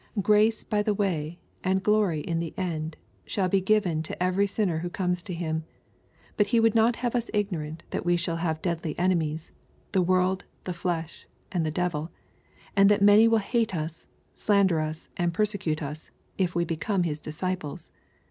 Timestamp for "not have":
6.73-7.15